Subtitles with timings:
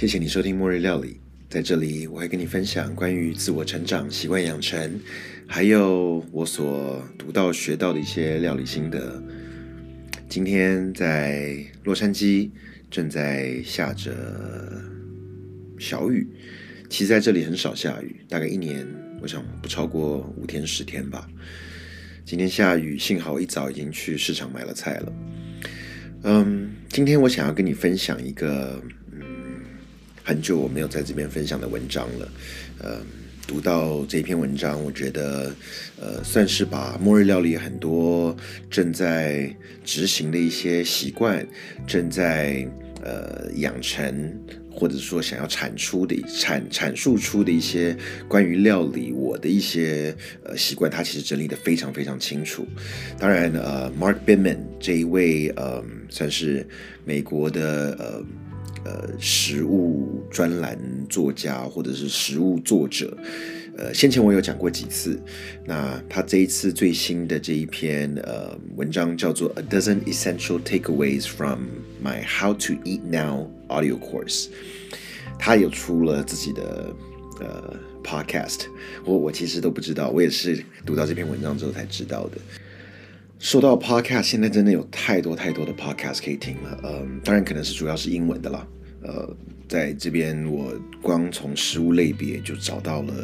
[0.00, 4.98] 谢谢你收听末日料理，在这里我会跟你分享关于自我成长、习惯养成，
[5.46, 9.22] 还有我所读到学到的一些料理心得。
[10.26, 12.48] 今天在洛杉矶
[12.90, 14.10] 正在下着
[15.78, 16.26] 小雨，
[16.88, 18.86] 其实在这里很少下雨，大概一年
[19.20, 21.28] 我想不超过五天十天吧。
[22.24, 25.12] 今天下雨，幸好一早已经去市场买了菜了。
[26.22, 28.82] 嗯，今天我想要跟你分享一个。
[30.30, 32.32] 很久我没有在这边分享的文章了，
[32.78, 33.00] 呃，
[33.48, 35.52] 读到这篇文章，我觉得，
[36.00, 38.36] 呃，算是把末日料理很多
[38.70, 39.52] 正在
[39.84, 41.44] 执行的一些习惯，
[41.84, 42.64] 正在
[43.02, 44.32] 呃养成，
[44.70, 47.96] 或者说想要产出的阐阐述出的一些
[48.28, 52.64] 关于料理我的一些呃习惯，他其实整理的非常非常清楚。
[53.18, 56.64] 当然，呃，Mark Bittman 这一位呃算是
[57.04, 58.24] 美国的呃。
[58.84, 60.78] 呃，食物专栏
[61.08, 63.16] 作家或者是食物作者，
[63.76, 65.20] 呃，先前我有讲过几次。
[65.66, 71.66] 那他这一次最新的这一篇呃文章叫做《A Dozen Essential Takeaways from
[72.02, 74.46] My How to Eat Now Audio Course》，
[75.38, 76.94] 他有出了自己的
[77.40, 78.60] 呃 podcast。
[79.04, 82.38] 我我其实都不知道，我也是读到这篇文章之后才知道的。
[83.40, 86.78] 说到 podcast，现在真的有太多太多的 podcast 可以听了。
[86.84, 88.68] 嗯，当然可能是主要是英文的啦。
[89.02, 89.34] 呃，
[89.66, 93.14] 在这边我光从食物类别就找到了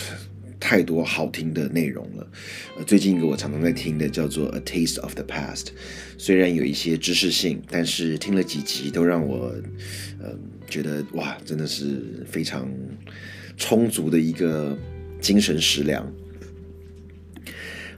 [0.58, 2.26] 太多好听的内容了。
[2.78, 5.64] 呃，最近一个我常常在听的叫做《A Taste of the Past》，
[6.16, 9.54] 虽然有一些知识性，但是听了几集都让我
[10.22, 10.34] 呃
[10.66, 12.66] 觉得哇，真的是非常
[13.58, 14.74] 充足的一个
[15.20, 16.10] 精神食粮。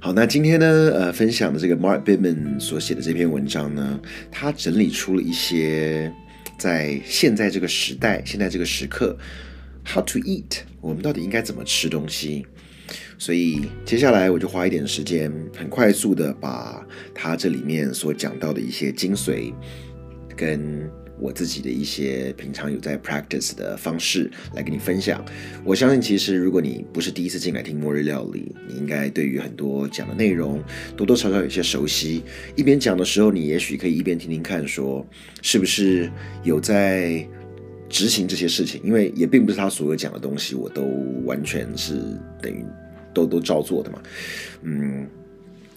[0.06, 6.12] 好，那今天呢，呃，分享的这个 Mark Bittman 所写的这篇文章呢，他整理出了一些
[6.56, 9.18] 在现在这个时代、现在这个时刻
[9.84, 12.46] ，how to eat，我们到底应该怎么吃东西？
[13.18, 19.52] 所以接下来我就花一点时间，很快速的把他这里面所讲到的一些精髓
[20.36, 20.88] 跟。
[21.18, 25.24] 我自己的一些平常有在 practice 的方式来跟你分享。
[25.64, 30.62] 我相信，其实如果你不是第一次进来听末日料理，你应该对于很多讲的内容
[30.96, 32.22] 多多少少有些熟悉。
[32.54, 35.06] 一边讲的时候，你也许可以一边听听看，说
[35.42, 36.10] 是不是
[36.44, 37.26] 有在
[37.88, 38.80] 执行这些事情。
[38.84, 40.82] 因为也并不是他所有讲的东西，我都
[41.24, 41.94] 完全是
[42.42, 42.64] 等于
[43.14, 44.02] 都都照做的嘛。
[44.62, 45.06] 嗯。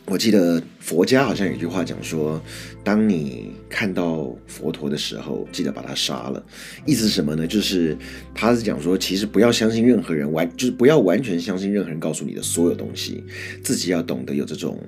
[0.09, 2.41] 我记得佛家好像有句话讲说，
[2.83, 6.43] 当你看到佛陀的时候，记得把他杀了。
[6.83, 7.45] 意思是什么呢？
[7.45, 7.95] 就是
[8.33, 13.23] 他是讲说，其实不要相信任何人，完就是不要完全相信任何人告诉你的所有东西，
[13.63, 14.81] 自己要懂得有这种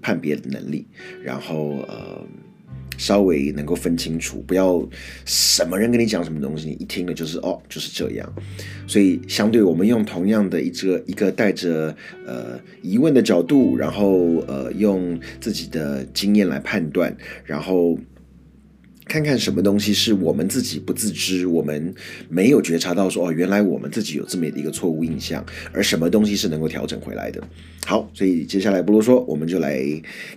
[0.00, 0.86] 判别的能力，
[1.24, 2.24] 然后呃。
[2.98, 4.86] 稍微能够分清楚，不要
[5.24, 8.30] 什么人跟你讲什么东西，你一听了就是哦，就是这样。
[8.86, 17.16] 所以，相对我们用同样的一个一个带着呃疑问的角度，然后呃用自己的经验来判断，
[17.46, 17.98] 然后。
[19.08, 21.94] 看看什么东西是我们自己不自知，我们
[22.28, 25.42] 没有觉察到说哦，原来我们自己有这么一个错误印象，
[25.72, 27.42] 而什么东西是能够调整回来的。
[27.86, 29.82] 好，所以接下来不啰嗦，我们就来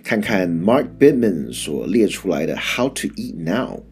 [0.02, 3.82] 看看 Mark Bittman 所列出来的 How to Eat Now。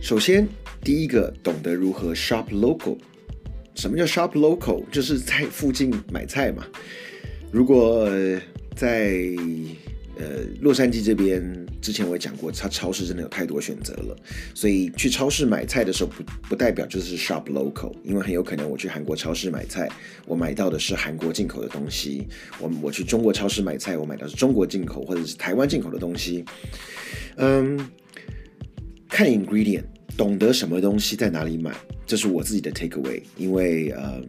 [0.00, 0.48] 首先，
[0.82, 2.96] 第一个，懂得如何 shop local。
[3.78, 4.82] 什么叫 shop local？
[4.90, 6.66] 就是在附近买菜嘛。
[7.52, 8.10] 如果
[8.74, 9.14] 在
[10.18, 11.40] 呃洛杉矶这边，
[11.80, 14.16] 之前我也讲过，它超市真的有太多选择了，
[14.52, 19.88] 所以去超市买菜的时候，不不代表就是 shop local，因为很有可能我去韩国超市买菜，
[20.26, 22.26] 我买到的是韩国进口的东西；
[22.58, 26.44] 我我去中国超市买菜，我买到是中国进口或者是台湾进口的东西。
[27.36, 27.78] 嗯，
[29.08, 29.84] 看 ingredient。
[30.16, 31.72] 懂得什么东西在哪里买，
[32.08, 33.22] 这是我自己的 take away。
[33.36, 34.20] 因为呃，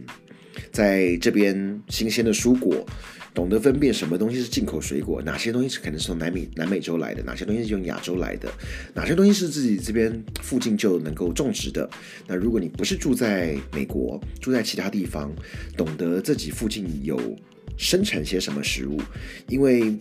[0.70, 2.86] 在这边新鲜的蔬果，
[3.32, 8.48] 懂得分辨什么东西是进口水果，哪些东西是可能是从南美南美洲来的，哪些东西是从亚洲来的，
[8.94, 11.88] 哪些东西是自己这边附近就能够种植的。
[12.26, 15.32] 那如果你不是住在美国，住在其他地方，
[15.76, 17.18] 懂得自己附近有
[17.76, 19.00] 生产些什么食物，
[19.48, 19.94] 因为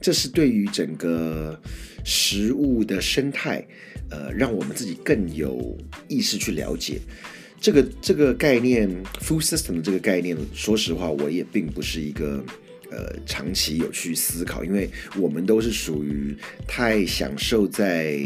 [0.00, 1.60] 这是对于整个
[2.04, 3.66] 食物的生态。
[4.10, 5.76] 呃，让我们自己更有
[6.06, 7.00] 意识去了解
[7.58, 8.88] 这个这个概念
[9.18, 10.36] ，food system 这个概念。
[10.52, 12.44] 说实话，我也并不是一个
[12.92, 16.36] 呃长期有去思考，因为我们都是属于
[16.68, 18.20] 太享受在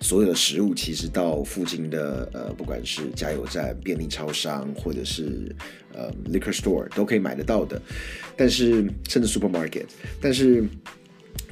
[0.00, 5.52] 所有的食物，其实到附近的呃不管是加油站、便利超商或者是
[5.92, 7.80] 呃 liquor store 都可以买得到的，
[8.36, 9.86] 但是甚至 supermarket，
[10.20, 10.62] 但是。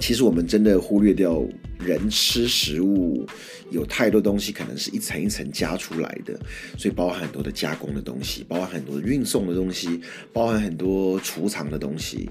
[0.00, 1.44] 其实我们真的忽略掉，
[1.78, 3.24] 人吃食物
[3.70, 6.40] 有太多东西，可能是一层一层加出来的，
[6.78, 10.00] 所以包含很多的加工的东西，包含很多运送的东西，
[10.32, 12.28] 包含很多储藏的东西。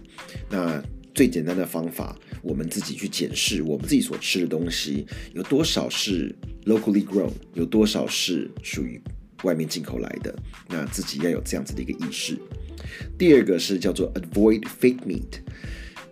[0.50, 0.84] 那
[1.14, 6.36] 最简单的方法，我们自己去检视我们自己所吃的东西有多少是
[6.66, 9.00] locally grown，有多少是属于
[9.44, 10.36] 外面进口来的。
[10.68, 12.36] 那自己要有这样子的一个意识。
[13.18, 15.42] 第二个是叫做 avoid fake meat。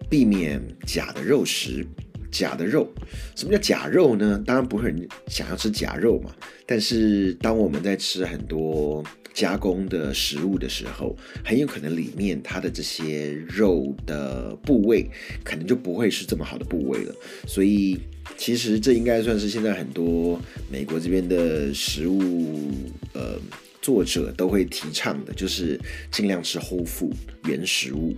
[0.10, 1.86] 避免假的肉食，
[2.32, 2.88] 假的肉。
[3.36, 4.42] 什么叫假肉呢？
[4.46, 6.34] 当然不会人想要吃假肉嘛。
[6.66, 15.10] 但是当我们在吃很多加工的食物的时候，很有可能里面它的这些肉的部位，
[15.44, 17.16] 可能就不会是这么好的部位了。
[17.46, 18.00] 所以
[18.36, 20.40] 其实这应该算是现在很多
[20.70, 22.72] 美国这边的食物，
[23.14, 23.40] 呃，
[23.82, 25.80] 作者都会提倡的，就是
[26.12, 27.10] 尽量吃后腹
[27.46, 28.16] 原食物。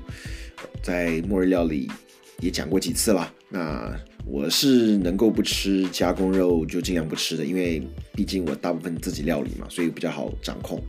[0.82, 1.90] 在末日料理
[2.40, 3.34] 也讲过几次了。
[3.50, 7.82] 那我是能够不吃加工肉就尽量不吃的，因为
[8.14, 10.84] 毕竟我大部分自己料理嘛，所以比较好掌控。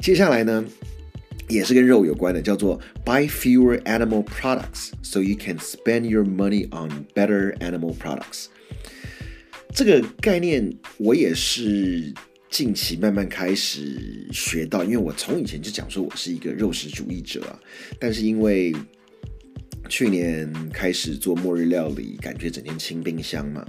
[0.00, 0.64] 接下来呢，
[1.48, 8.46] 也是跟肉有关的，叫做 Buy fewer animal products so you can spend your money on better animal products。
[9.74, 12.12] 这个概念我也是。
[12.50, 17.40] 近期慢慢开始学到，因为我从以前就讲说我是一个肉食主义者，
[17.98, 18.74] 但是因为
[19.88, 23.64] 去年开始做末日料理，感觉整天清冰箱嘛，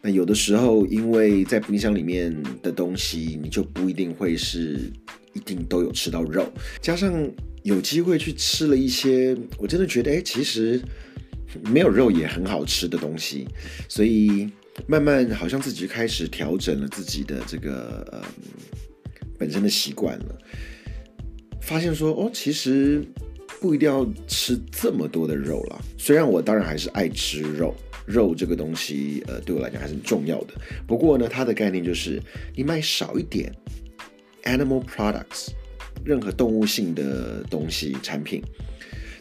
[0.00, 4.90] 那有的时候因为在冰箱里面的东西，你就不一定会是
[5.34, 6.50] 一定都有吃到肉，
[6.80, 7.30] 加上
[7.62, 10.80] 有机会去吃了一些，我真的觉得哎，其实
[11.64, 13.46] 没有肉也很好吃的东西，
[13.90, 14.48] 所以。
[14.86, 18.22] 慢慢好像自己开始调整了自己的这个呃
[19.38, 20.38] 本身的习惯了，
[21.60, 23.02] 发现说哦，其实
[23.60, 25.80] 不一定要吃这么多的肉了。
[25.96, 27.74] 虽然我当然还是爱吃肉，
[28.06, 30.54] 肉这个东西呃对我来讲还是很重要的。
[30.86, 32.20] 不过呢，它的概念就是
[32.54, 33.54] 你买少一点
[34.44, 35.50] animal products，
[36.04, 38.42] 任何动物性的东西产品。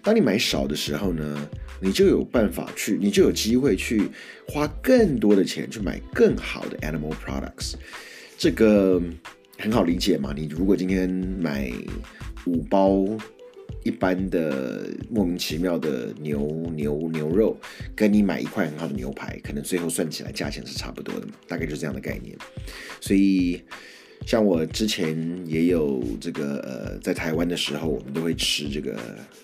[0.03, 1.49] 当你买少的时候呢？
[1.81, 4.03] 你就有办法去，你就有机会去
[4.47, 7.73] 花更多的钱去买更好的 animal products，
[8.37, 9.01] 这个
[9.57, 10.33] 很好理解嘛？
[10.35, 11.71] 你如果今天买
[12.45, 13.05] 五包
[13.83, 17.57] 一般的莫名其妙的牛牛牛肉，
[17.95, 21.33] 跟你买一块很好的牛排，可能最后算起来价钱是差不多的嘛？
[21.47, 22.37] 大概就是这样的概念，
[22.99, 23.61] 所以。
[24.23, 25.17] 像我之前
[25.47, 28.95] 也有这个呃，在台湾的时候，我们都会吃这个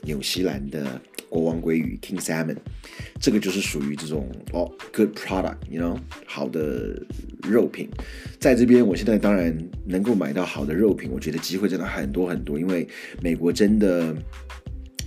[0.03, 2.57] 纽西兰的国王鲑鱼 （King Salmon），
[3.19, 7.01] 这个就是属于这种哦，good product，you know，好的
[7.49, 7.89] 肉品。
[8.39, 12.87] 在这边，我现在当然能够买到好的肉品，我觉得机会真的很多很多，因为
[13.21, 14.15] 美国真的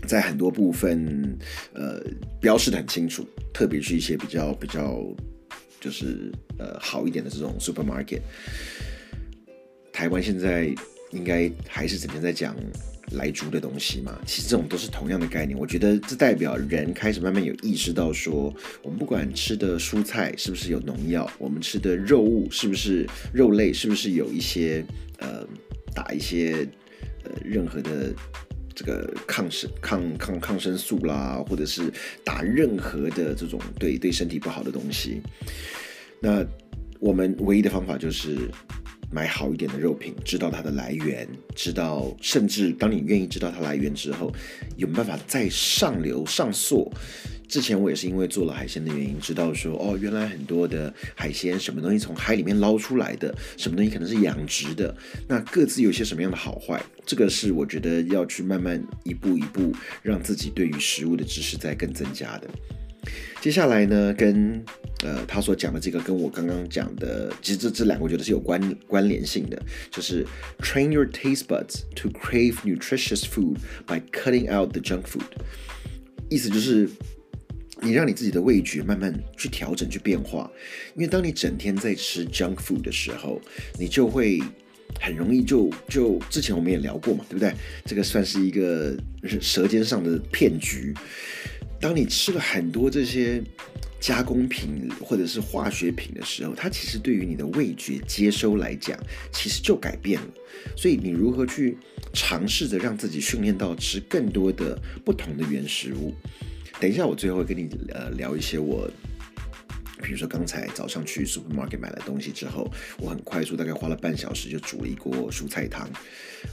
[0.07, 1.39] 在很多部分
[1.73, 2.03] 呃
[2.41, 5.03] 标示的很清楚，特别是一些比较比较
[5.81, 8.21] 就是呃好一点的这种 supermarket。
[9.93, 10.73] 台湾现在
[11.11, 12.55] 应该还是整天在讲
[13.13, 14.19] 来猪的东西嘛？
[14.27, 15.59] 其实这种都是同样的概念。
[15.59, 24.85] 我觉得这代表人开始慢慢有意识到，说我们不管吃的蔬菜是不是有农药，我们吃的肉物是不是肉类是不是有一些
[25.19, 25.47] 呃
[25.95, 26.67] 打一些
[27.25, 28.15] 呃任何的
[28.75, 31.93] 这个抗生抗抗抗生素啦，或者是
[32.25, 35.21] 打任何的这种对对身体不好的东西。
[36.21, 36.47] 那
[36.99, 38.51] 我们唯一的方法就是。
[39.13, 44.33] 买好一点的肉品，知道它的来源，知道甚至当你愿意知道它来源之后，
[44.77, 46.93] 有办法再上流上溯。
[47.49, 62.49] 之前我也是因为做了海鲜的原因，知道说哦，原来很多的海鲜什么东西从海里面捞出来的，什么东西可能是养殖的，那各自有些什么样的好坏，这个是我觉得要去慢慢一步一步让自己对于食物的知识在更增加的。
[63.41, 64.63] 接下来呢，跟
[65.03, 70.27] 呃他所讲的这个，跟我刚刚讲的，其实这这两个我觉得是有关关联性的，就是
[70.59, 75.25] train your taste buds to crave nutritious food by cutting out the junk food。
[76.29, 76.89] 意思就是
[77.81, 80.51] 你让你自己的味觉慢慢去调整、去变化，
[80.95, 83.41] 因为当你整天在吃 junk food 的时候，
[83.79, 84.39] 你就会
[85.01, 87.55] 很容易就就之前我们也聊过嘛，对不对？
[87.87, 88.95] 这个算是一个
[89.41, 90.95] 舌尖上的骗局。
[91.81, 93.43] 当你吃了很多这些
[93.99, 98.99] 加工品或者是化学品的时候，它其实对于你的味觉接收来讲，
[99.33, 100.29] 其实就改变了。
[100.77, 101.79] 所以你如何去
[102.13, 106.15] 尝试着让自己训练到吃更多的不同的原食物？
[106.79, 108.91] 等一下，我最后会跟你呃聊一些我。
[110.03, 115.87] 比如说刚才早上去 supermarket 买了东西之后，我很快速，大概花了半小时就煮了一锅蔬菜汤。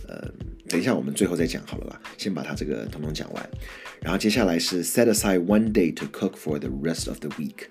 [0.07, 0.31] 呃，
[0.67, 3.49] 等一下我们最后再讲好了吧，先把它这个统统讲完。
[4.01, 7.67] 然后接下来是 set aside one day to cook for the rest of the week。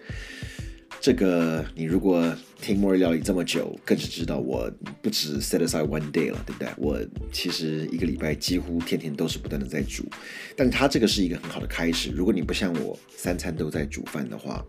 [0.98, 4.68] 这个你如果听末日料理这么久，更是知道我
[5.00, 6.68] 不止 set aside one day 了，对不对？
[6.78, 6.98] 我
[7.30, 10.04] 其实一个礼拜几乎天天都是不断的在煮。
[10.56, 12.10] 但它这个是一个很好的开始。
[12.10, 14.64] 如果你不像我三餐都在煮饭的话，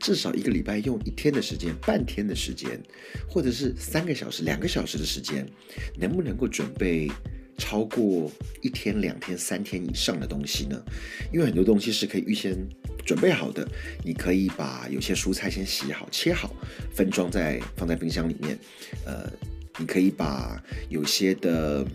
[0.00, 2.80] 至少一个礼拜用一天的时间、半天的时间，
[3.28, 5.46] 或者是三个小时、两个小时的时间，
[5.98, 7.08] 能不能够准备
[7.58, 10.82] 超过一天、两天、三天以上的东西呢？
[11.32, 12.56] 因为很多东西是可以预先
[13.04, 13.68] 准备好的。
[14.02, 16.50] 你可以把有些蔬菜先洗好、切好，
[16.94, 18.58] 分装在放在冰箱里面。
[19.04, 19.30] 呃，
[19.78, 21.86] 你可以把有些的。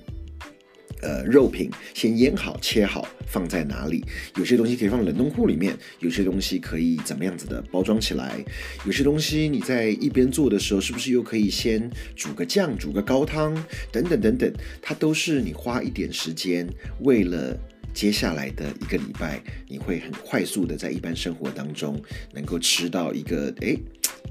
[1.02, 4.04] 呃，肉品先腌好、切好，放在哪里？
[4.38, 8.44] 有些东西可以放冷冻库里面，有些东西可以怎么样子的包装起来？
[8.86, 13.54] 有些东西你在一边做的时候，是不是又可以先煮个酱、煮个高汤
[13.92, 14.52] 等等等等？
[14.82, 16.68] 它都是你花一点时间，
[17.02, 17.58] 为了
[17.94, 22.02] 接下来的一个礼拜，你会很快速的在一般生活当中
[22.34, 23.78] 能够吃到一个诶。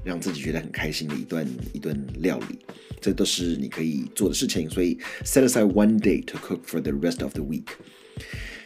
[0.03, 2.59] 让自己觉得很开心的一段一顿料理，
[2.99, 4.69] 这都是你可以做的事情。
[4.69, 7.67] 所以 set aside one day to cook for the rest of the week。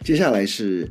[0.04, 0.90] 接下来是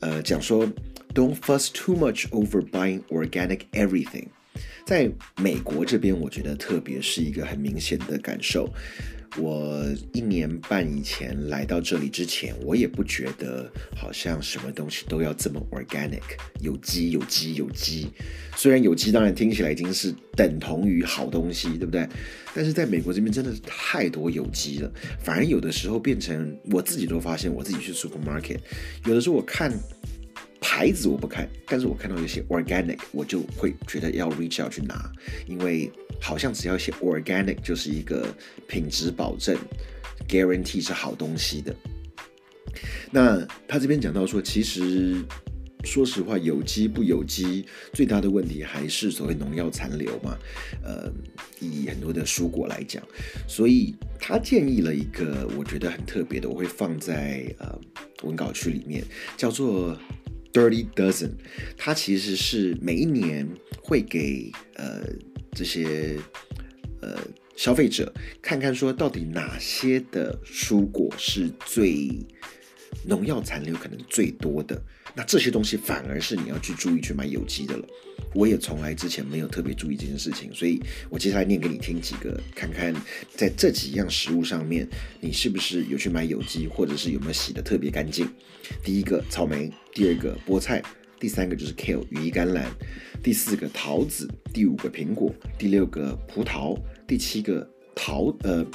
[0.00, 0.66] 呃讲说
[1.14, 4.28] don't fuss too much over buying organic everything。
[4.86, 5.10] 在
[5.42, 8.72] 美国这边，我觉得特别是一个很明显的感受。
[9.38, 16.22] 我一年半以前来到这里之前，我也不觉得好像什么东西都要这么 organic，
[16.60, 18.08] 有机有机有机。
[18.56, 22.08] 虽然有机当然听起来已经是等同于好东西，对不对？
[22.54, 24.90] 但是在美国这边真的是太多有机了，
[25.22, 28.58] 反而有的时候变成我自己都发现，我自己去 supermarket，
[29.04, 29.72] 有的时候我看。
[30.58, 35.10] 牌子我不看，但是我看到一些 organic，我就会觉得要 reach out 去拿，
[35.46, 38.26] 因为好像只要写 organic 就是一个
[38.66, 39.56] 品质保证
[40.28, 41.74] ，guarantee 是好东西的。
[43.10, 45.16] 那他这边讲到说，其实
[45.84, 50.36] 说实话，有机不有机最大的问题还是所谓农药残留嘛。
[50.82, 51.10] 呃，
[51.60, 53.02] 以很多的蔬果来讲，
[53.46, 57.78] 所以他建议了一个我觉得很特别的，我会放在呃
[58.24, 59.04] 文稿区里面，
[59.36, 59.96] 叫做。
[60.56, 61.32] Thirty dozen，
[61.76, 63.46] 它其实是每一年
[63.82, 65.04] 会给呃
[65.52, 66.16] 这些
[67.02, 67.18] 呃
[67.56, 68.10] 消费者
[68.40, 72.08] 看看说到底哪些的蔬果是最
[73.04, 74.80] 农药残留可能最多的。
[75.14, 77.86] 那这些东西反而是你要去注意去买有机的了。
[78.34, 80.78] 我也从来之前没有特别注意这件事情，所以
[81.08, 82.94] 我接下来念给你听几个，看看
[83.34, 84.86] 在这几样食物上面，
[85.20, 88.28] 你是不是有去买有机，或者是有没有洗的特别干净。
[88.84, 90.82] 第一个草莓，第二个菠菜，
[91.18, 92.70] 第三个就是 kale 羽衣甘蓝，
[93.22, 98.66] 第四个桃子，第五个苹果，第六个葡萄，第七个桃呃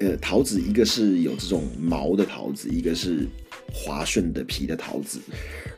[0.00, 3.28] 呃桃子，一个是有这种毛的桃子，一个是。
[3.72, 5.20] 滑顺的皮的桃子，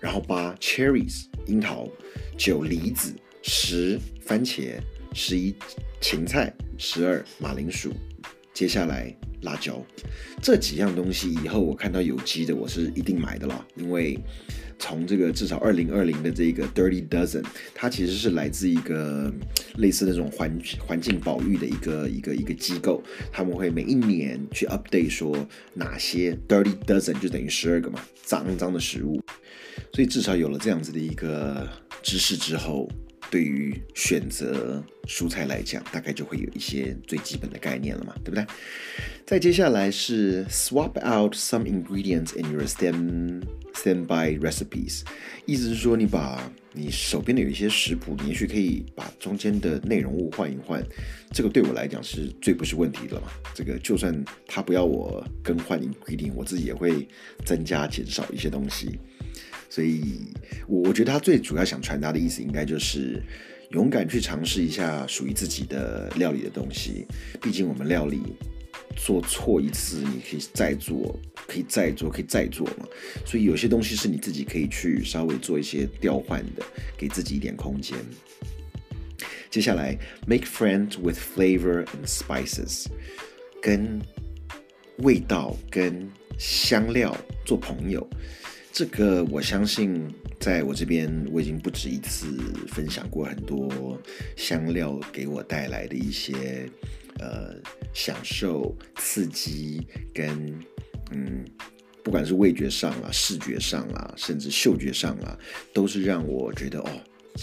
[0.01, 1.89] 然后八 cherries 樱桃，
[2.37, 4.75] 九梨子，十番茄，
[5.13, 5.55] 十一
[6.01, 7.93] 芹菜，十二马铃薯，
[8.55, 9.85] 接下来辣椒，
[10.43, 14.19] 这几样东西以后我看到有机的，我是一定买的了，因为。
[14.83, 19.33] 从这个至少二零二零的这个 Dirty Dozen，它其实是来自一个
[19.77, 29.23] 类似那种环环境保育的一个一个一个机构，他们会每一年去 update 说哪些 Dirty Dozen 就等于十二个嘛，脏脏的食物。
[29.93, 31.69] 所以至少有了这样子的一个
[32.03, 32.91] 知识之后，
[33.33, 38.47] 对于选择蔬菜来讲，大概就会有一些最基本的概念了嘛，对不对？
[39.25, 45.01] 再接下来是 swap out some ingredients in your stand standby recipes，
[45.47, 50.85] 意思是说你把你手边的有一些食谱，你也许可以把中间的内容物换一换，
[51.31, 53.29] 这个对我来讲是最不是问题的嘛。
[53.55, 54.15] 这个就算
[54.47, 57.09] 他不要我更换 ingredient，我自己也会
[57.47, 58.99] 增加减少一些东西。
[59.73, 60.27] 所以，
[60.69, 63.23] 我我觉得他最主要想传达的意思，应该就是
[63.71, 67.07] 勇敢去尝试一下属于自己的料理的东西。
[67.41, 68.21] 毕竟我们料理。
[68.95, 72.87] 做错一次，你可以再做，可以再做，可以再做嘛。
[73.25, 76.63] 所以有些东西是你自己可以去稍微做一些调换的，
[76.99, 77.97] 给自己一点空间。
[79.49, 82.85] 接下来，make friends with flavor and spices，
[83.63, 83.99] 跟
[84.99, 88.07] 味道跟香料做朋友。
[88.73, 90.11] 这个我相信，
[90.41, 92.27] 在我这边我已经不止一次
[92.69, 94.01] 分享过很多
[94.35, 96.67] 香料给我带来的一些
[97.19, 97.55] 呃
[97.93, 100.59] 享受、刺激跟
[101.11, 101.45] 嗯，
[102.03, 105.39] 不管是味觉上啦、视觉上啦，甚至嗅觉上啦，
[105.75, 106.89] 都是让我觉得哦，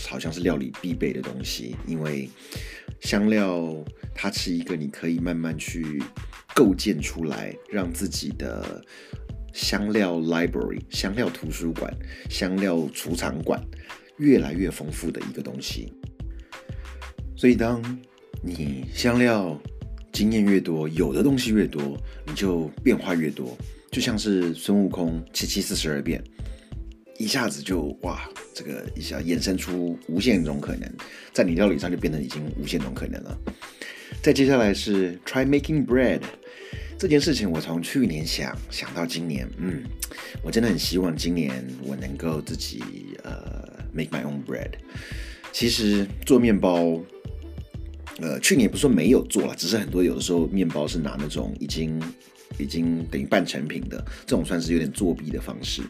[0.08, 1.76] 好像是料理必备的东西。
[1.86, 2.28] 因为
[3.02, 3.72] 香料
[4.16, 6.02] 它是一个你可以慢慢去
[6.56, 8.84] 构建出来，让自己的。
[9.54, 11.94] 香料 library 香料图书馆、
[12.30, 13.62] 香料储藏馆
[14.18, 15.92] 越来越丰富的一个东西。
[17.36, 17.82] 所以，当
[18.44, 19.60] 你香料
[20.12, 23.58] 经验越多，有的东西越多，你就变化越多。
[23.92, 26.24] 就像是孙悟空七七四十二变，
[27.18, 30.88] 一下子就哇，这个一下衍生出无限种可能，
[31.34, 33.38] 在你料理上就变得已经无限种可能了。
[34.22, 36.22] 再接下来是 try making bread。
[37.00, 39.84] 这件事情我从去年想想到今年，嗯，
[40.44, 42.84] 我真的很希望今年我能够自己
[43.24, 44.72] 呃 make my own bread。
[45.54, 47.00] 其实做面包，
[48.20, 51.98] 呃，去年不是说没有做了，只是很多有的时候面包是拿那种已经
[52.58, 55.82] 已经等于半成品的，这种算是有点作弊的方式。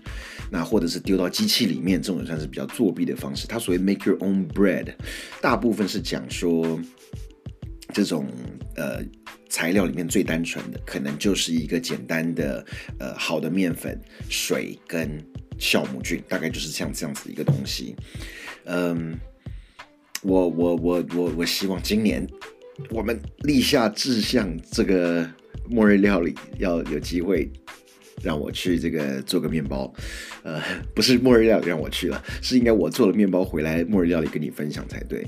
[0.51, 3.48] 那或者是丢到机器里面，这种也算是比较作弊的方式。
[3.48, 4.94] 它所谓 make your own bread，
[5.42, 6.80] 大部分是讲说
[7.93, 8.27] 这种
[8.75, 9.03] 呃。
[9.51, 12.63] 材料里面最单纯的，可能就是一个简单的，
[13.00, 15.19] 呃，好的面粉、水跟
[15.58, 17.96] 酵母菌，大概就是像这样子一个东西。
[18.65, 19.17] 嗯，
[20.22, 22.25] 我我我我我希望今年
[22.91, 25.27] 我们立下志向，这个
[25.67, 27.51] 末日料理要有机会
[28.22, 29.91] 让我去这个做个面包。
[30.43, 30.62] 呃，
[30.93, 35.25] 不是末日料理让我去了，是应该我做了面包回来，末日料理跟你分享才对。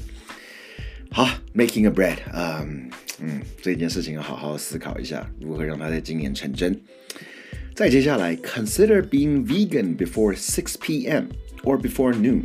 [1.23, 2.89] 好，making a bread，嗯
[3.21, 6.75] 嗯，这件事情要好好思考一下，如何让它在今年成真。
[7.75, 11.25] 再接下来，consider being vegan before six p.m.
[11.63, 12.41] or before noon，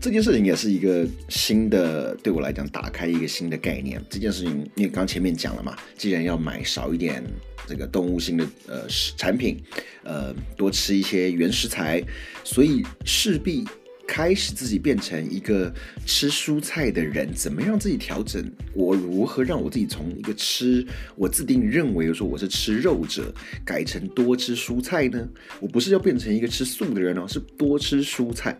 [0.00, 4.00] 这件事情也是一个新的，对我来讲打开一个新的概念。
[4.08, 7.20] 这件事情，因为刚前面讲了嘛，既然要买少一点
[7.66, 9.60] 这个动物性的呃产品，
[10.04, 12.00] 呃，多吃一些原食材，
[12.44, 13.66] 所以势必。
[14.12, 15.72] 开始自己变成一个
[16.04, 18.44] 吃蔬菜的人，怎么让自己调整？
[18.74, 23.32] 我如何让我自己从一个吃我自定认为说我是吃肉者，
[23.64, 25.28] 改成多吃蔬菜呢？
[25.60, 28.58] 我不是要变成一个吃素的人哦，是多吃蔬菜。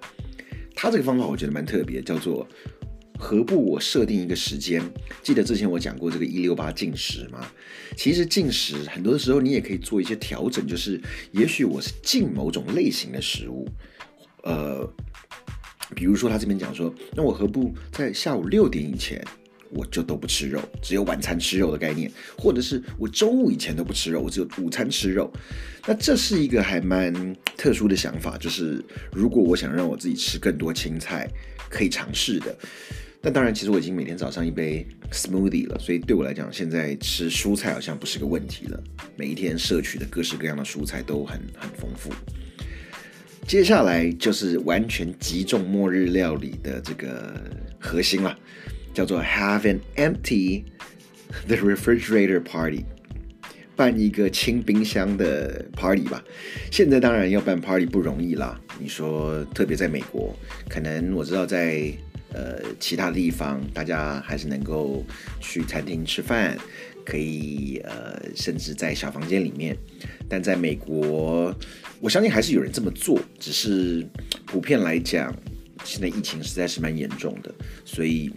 [0.72, 2.46] 他这个方法我觉得蛮特别，叫做
[3.18, 4.80] 何不我设定一个时间？
[5.20, 7.44] 记得之前我讲过这个一六八进食吗？
[7.96, 11.00] 其实进食很多的时候你也可以做一些调整，就是
[11.32, 13.68] 也许我是进某种类型的食物，
[14.44, 14.88] 呃。
[15.94, 19.24] 比如说，他这边讲说，那我何不在下午六点以前，
[19.70, 25.30] 我就都不吃肉，只有晚餐吃肉的概念，或者是我中午以前都不吃肉，我只有午餐吃肉。
[25.86, 27.12] 那这是一个还蛮
[27.56, 31.28] 特殊的想法，就是如果我想让我自己吃更多青菜，
[31.68, 32.56] 可以尝试的。
[33.22, 38.82] 但当然，其实我已经每天早上一杯 smoothie 了，所以对我来讲，现在吃蔬菜好像不是个问题了。
[39.14, 42.10] 每一天摄取的各式各样的蔬菜都很很丰富。
[43.50, 47.34] 接下来就是完全击中末日料理的这个
[47.80, 48.38] 核心了，
[48.94, 50.62] 叫做 Have an empty
[51.48, 52.84] the refrigerator party，
[53.74, 56.22] 办一个清冰箱的 party 吧。
[56.70, 60.32] 现在当然要办 party 不容易啦，你说特别在美国，
[60.68, 61.92] 可能我知道在
[62.32, 65.04] 呃其他地方，大家还是能够
[65.40, 66.56] 去餐厅吃饭。
[67.04, 69.76] 可以呃，甚至在小房间里面，
[70.28, 71.54] 但在美国，
[72.00, 74.06] 我相信还是有人这么做，只是
[74.46, 75.34] 普遍来讲，
[75.84, 78.30] 现在疫情实在是蛮严重的，所以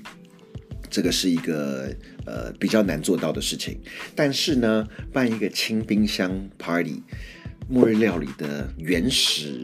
[0.89, 1.93] 这个是一个
[2.25, 3.79] 呃比较难做到的事情。
[4.15, 7.03] 但是呢，办一个清冰箱 party，
[7.69, 9.61] 末日料理的原始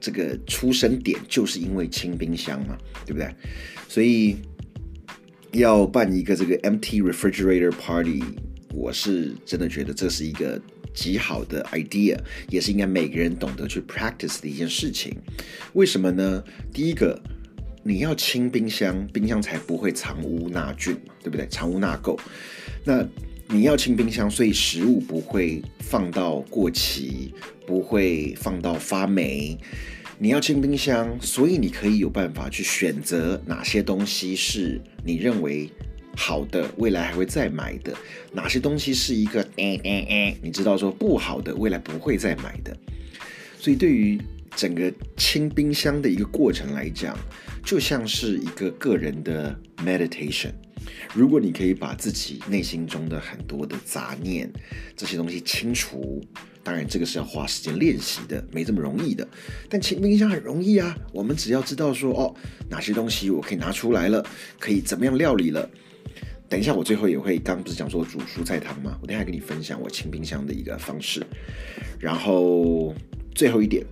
[0.00, 3.34] 这个出生点就是因为清冰箱嘛，对不对？
[3.88, 4.36] 所以。
[5.52, 8.22] 要办一个这个 empty refrigerator party，
[8.74, 10.60] 我是真的觉得这是一个
[10.94, 12.18] 极好的 idea，
[12.50, 15.16] 也是应该每个人懂得去 practice 的一件事情。
[15.72, 16.44] 为什么呢？
[16.72, 17.20] 第一个，
[17.82, 21.46] 你要清冰箱，冰箱才不会藏污纳菌，对不对？
[21.48, 22.18] 藏污纳垢。
[22.84, 23.06] 那
[23.48, 27.32] 你要清冰箱，所以食物不会放到过期，
[27.66, 29.58] 不会放到发霉。
[30.20, 35.70] 你要清冰箱，所以你可以有办法去选择哪些东西是你认为
[36.16, 37.92] 好的，未来还会再买的；
[38.32, 42.76] 哪些东西是一个，你知道说不好的，未来不会再买的。
[43.60, 44.20] 所以对于
[44.56, 47.16] 整个清冰箱的一个过程来讲，
[47.64, 50.50] 就像是一个个人的 meditation。
[51.14, 54.50] 如果你可以把自己内心中的很多的杂念
[54.96, 56.24] 这些东西清除，
[56.68, 59.26] 当然这个是要花时间练习的，没这么容易的。
[59.70, 62.34] 但清冰箱很容易啊，我们只要知道说哦，
[62.68, 64.22] 哪些东西我可以拿出来了，
[64.60, 65.66] 可以怎么样料理了。
[66.46, 68.98] 等一下，我最后也会，刚不是讲说煮蔬菜汤吗？
[69.00, 71.26] 我等下跟你分享我清冰箱的一个方式。
[71.98, 72.94] 然后
[73.34, 73.82] 最后一点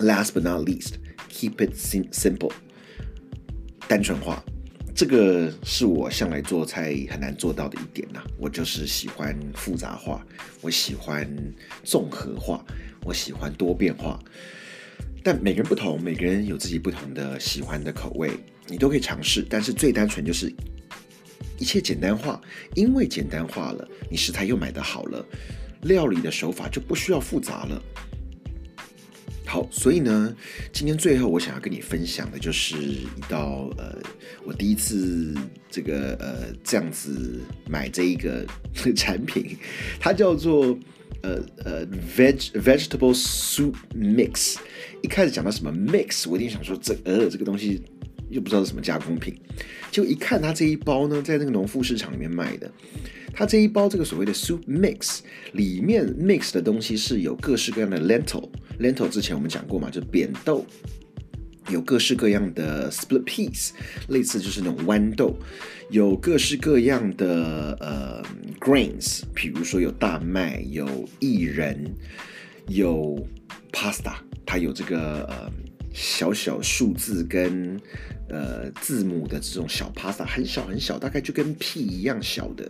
[0.00, 1.72] ，last but not least，keep it
[2.12, 2.50] simple，
[3.86, 4.44] 单纯化。
[4.98, 8.20] 这个是我向来做菜很难做到的一点呐。
[8.36, 10.26] 我就是喜欢复杂化，
[10.60, 11.24] 我喜欢
[11.84, 12.64] 综合化，
[13.04, 14.18] 我喜欢多变化。
[15.22, 18.32] 但每个人不同，每个人有自己不同的喜欢的口味，
[18.66, 19.46] 你都可以尝试。
[19.48, 20.52] 但是最单纯就是。
[21.60, 22.40] 一切简单化，
[22.74, 25.24] 因为简单化了，你食材又买的好了，
[25.82, 27.80] 料理的手法就不需要复杂了。
[29.48, 30.36] 好，所以呢，
[30.74, 33.96] 今天最后我想要跟你分享的就是一道呃，
[34.44, 35.34] 我第一次
[35.70, 38.44] 这个呃这样子买这一个
[38.94, 39.56] 产品，
[39.98, 40.78] 它叫做
[41.22, 44.56] 呃呃 veg vegetable soup mix。
[45.00, 47.82] 一开始讲到什么 mix，我一定想说这呃这个东西。
[48.30, 49.34] 又不知道是什么加工品，
[49.90, 52.70] 就一看它这一包呢，在那个农副市场里面卖的，
[53.32, 55.20] 它这一包这个所谓的 soup mix
[55.52, 58.46] 里面 mix 的东西是有各式各样的 lentil
[58.80, 60.64] Lentil 之前我们讲过嘛，就扁豆，
[61.68, 63.70] 有各式各样的 split peas，
[64.08, 65.36] 类似就是那种豌豆，
[65.90, 68.22] 有各式各样的呃
[68.60, 70.86] grains，比如说有大麦，有
[71.20, 71.94] 薏仁，
[72.68, 73.26] 有
[73.72, 74.14] pasta，
[74.44, 75.52] 它有这个呃。
[75.90, 77.80] 小小数字跟
[78.28, 82.68] 呃字母的这种小 pasta 很小很小，大概就跟屁一样小的。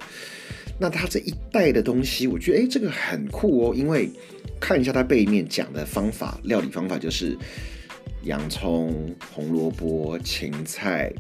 [0.78, 3.74] 那它这一袋的东西，我觉得哎，这个很酷哦。
[3.74, 4.08] 因为
[4.60, 7.36] 看一下它背面讲的方法，料理方法就是
[8.22, 11.12] 洋葱、红萝卜、芹菜、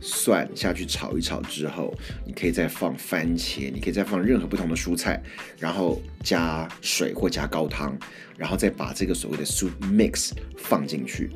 [0.00, 1.94] 蒜下去炒一炒之后，
[2.26, 5.22] 你可以再放番茄，你可以再放任何不同的蔬菜，
[5.58, 7.98] 然后加水或加高汤，
[8.36, 11.30] 然后再把这个所谓的 soup mix 放进去。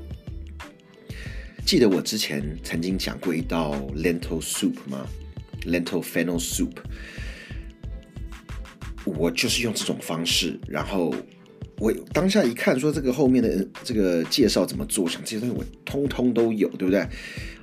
[1.64, 5.06] 记得我之前曾经讲过一道 lentil soup 吗
[5.64, 6.72] ？lentil fennel soup，
[9.04, 10.58] 我就是用这种方式。
[10.68, 11.14] 然后
[11.78, 17.06] 我当下一看，说这个后面的这个介绍怎么做，想这些东西我通通都有，对不对？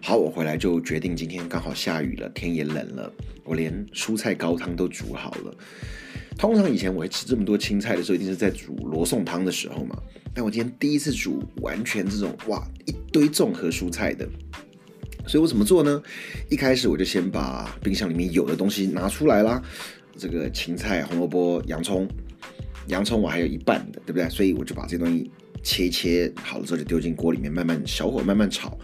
[0.02, 3.12] 好，我回来就决定今天刚好下雨了，天也冷了，
[3.43, 5.54] 我连蔬菜高汤都煮好了。
[6.38, 9.97] 通常以前我会吃这么多青菜的时候，一定是在煮罗宋汤的时候嘛。
[10.34, 14.25] 但我今天第一次煮完全这种哇一堆综合蔬菜的，
[15.28, 16.02] 所以我怎么做呢？
[16.49, 19.62] 一开始我就先把冰箱里面有的东西拿出来啦，
[20.19, 22.08] 这个芹菜、红萝卜、洋葱，
[22.88, 24.29] 洋葱我还有一半的，对不对？
[24.29, 25.32] 所以我就把这东西。
[25.62, 28.79] 切切好了之后就丢进锅里面，慢慢小火慢慢炒，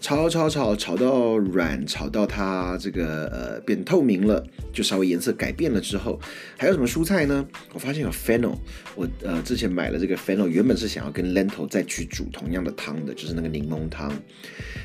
[0.00, 4.42] 炒炒炒炒到软，炒到它这个呃变透明了，
[4.72, 6.18] 就稍微颜色改变了之后，
[6.56, 7.46] 还有什么蔬菜呢？
[7.74, 8.56] 我发现有 fennel，
[8.94, 14.10] 我呃之前买了这个 fennel，原本是想要跟 lentil 再去煮同样的汤的，就是那个柠檬汤，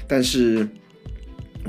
[0.10, 0.68] 但是。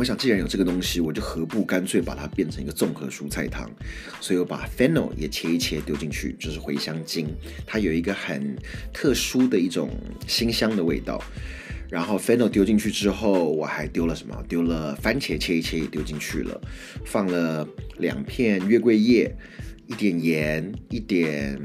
[0.00, 3.70] 我想，既然有这个东西，我就何不干脆把它变成一个综合蔬菜汤？
[4.18, 7.28] 所以我把 fennel 也切一切丢进去，就是茴香精，
[7.66, 8.56] 它有一个很
[8.94, 9.90] 特殊的一种
[10.26, 11.22] 辛香的味道。
[11.90, 14.42] 然后 fennel 丢进去之后，我还丢了什么？
[14.48, 16.58] 丢了番茄切一切也丢进去了，
[17.04, 19.30] 放了两片月桂叶，
[19.86, 21.60] 一点盐，一点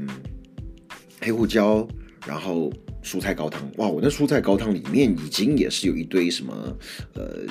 [1.22, 1.88] 黑胡椒，
[2.26, 2.70] 然后
[3.02, 3.66] 蔬菜高汤。
[3.78, 6.78] 哇，我那蔬菜高汤里面已经也是有一堆什么，
[7.14, 7.46] 呃。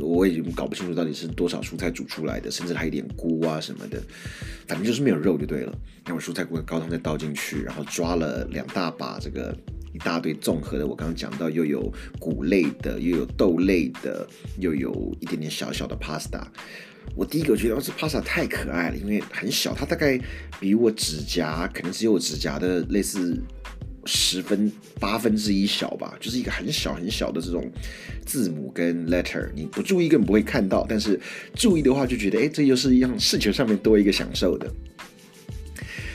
[0.00, 4.02] 我已经搞不清楚到底是多少蔬菜煮出来的，甚至还有点菇啊什么的，
[4.66, 5.72] 反正就是没有肉就对了。
[6.04, 9.56] 那我蔬菜锅高汤再倒进去，然后抓了两大把这个
[9.92, 14.26] 一大堆综合的，我刚刚讲到又有谷类的，又有豆类的，
[14.58, 16.42] 又有一点点小小的 pasta。
[17.14, 20.20] 我第一个觉得这 pasta 太可爱了，因为很小，它大概
[20.60, 23.36] 比我指甲可能只有我指甲的类似。
[24.06, 27.70] 十分八分之一小吧，就是一个很小很小的这种
[28.24, 31.20] 字母跟 letter，你不注意根本不会看到，但是
[31.54, 34.72] 注意的话就觉得，哎，这又是一样视觉上面多一个享受的，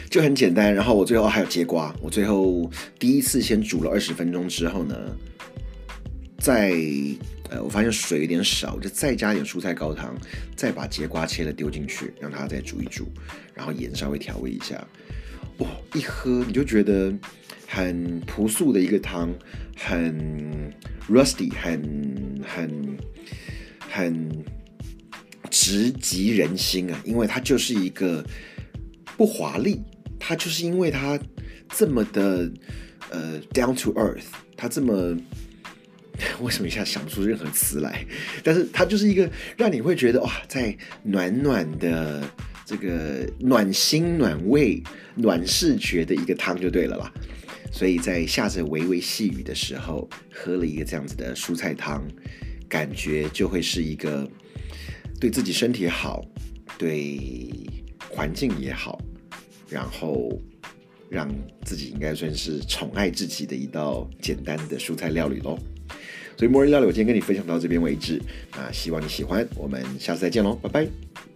[0.09, 0.73] 就很简单。
[0.73, 4.95] 然后我最后还有节瓜，我最后第一次先煮了二十分钟之后呢，
[6.39, 6.73] 再
[7.49, 10.15] 呃我发现水有点少，就再加点蔬菜高汤，
[10.55, 13.07] 再把节瓜切了丢进去，让它再煮一煮，
[13.53, 14.81] 然后盐稍微调味一下，
[15.57, 17.13] 哇，一喝你就觉得。
[17.73, 19.33] 很朴素的一个汤，
[19.77, 20.73] 很
[21.09, 22.97] rusty，很很
[23.89, 24.43] 很
[25.49, 27.01] 直击人心啊！
[27.05, 28.25] 因为它就是一个
[29.15, 29.81] 不华丽，
[30.19, 31.17] 它就是因为它
[31.69, 32.51] 这么的
[33.09, 34.25] 呃 down to earth，
[34.57, 35.17] 它这么
[36.43, 38.05] 为什么一下想不出任何词来？
[38.43, 42.21] 但是它就是一个让你会觉得哇，在暖暖的
[42.65, 44.83] 这个暖心、暖胃、
[45.15, 47.09] 暖视觉的一个汤就对了啦。
[47.71, 52.05] 所以在下着微微细雨的时候，喝了一个这样子的蔬菜汤，
[52.67, 54.29] 感觉就会是一个
[55.19, 56.23] 对自己身体好，
[56.77, 57.49] 对
[58.09, 59.01] 环境也好，
[59.69, 60.37] 然后
[61.09, 65.57] 让自己应该算是宠爱自己的一道简单的蔬菜料理喽。
[66.37, 71.30] 所以末日料理我今天跟你分享到这边为止啊，希望你喜欢，我们下次再见喽，拜拜。